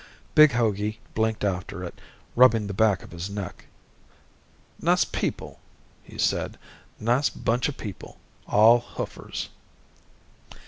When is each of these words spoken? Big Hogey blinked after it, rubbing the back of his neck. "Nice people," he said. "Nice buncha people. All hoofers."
Big 0.33 0.53
Hogey 0.53 0.97
blinked 1.13 1.43
after 1.43 1.83
it, 1.83 2.01
rubbing 2.35 2.65
the 2.65 2.73
back 2.73 3.03
of 3.03 3.11
his 3.11 3.29
neck. 3.29 3.67
"Nice 4.81 5.05
people," 5.05 5.59
he 6.01 6.17
said. 6.17 6.57
"Nice 6.99 7.29
buncha 7.29 7.71
people. 7.71 8.17
All 8.47 8.79
hoofers." 8.79 9.49